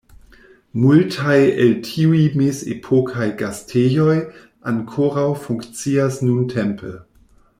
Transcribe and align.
Multaj 0.83 1.35
el 1.65 1.73
tiuj 1.87 2.21
mezepokaj 2.39 3.27
gastejoj 3.43 4.17
ankoraŭ 4.73 5.27
funkcias 5.45 6.21
nuntempe. 6.31 6.95